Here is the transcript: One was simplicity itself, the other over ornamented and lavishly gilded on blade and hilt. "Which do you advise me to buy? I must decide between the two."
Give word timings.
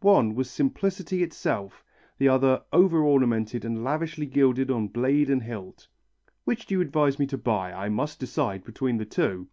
One 0.00 0.34
was 0.34 0.50
simplicity 0.50 1.22
itself, 1.22 1.84
the 2.18 2.26
other 2.26 2.62
over 2.72 3.00
ornamented 3.04 3.64
and 3.64 3.84
lavishly 3.84 4.26
gilded 4.26 4.72
on 4.72 4.88
blade 4.88 5.30
and 5.30 5.40
hilt. 5.44 5.86
"Which 6.42 6.66
do 6.66 6.74
you 6.74 6.80
advise 6.80 7.20
me 7.20 7.26
to 7.28 7.38
buy? 7.38 7.72
I 7.72 7.88
must 7.88 8.18
decide 8.18 8.64
between 8.64 8.96
the 8.96 9.04
two." 9.06 9.46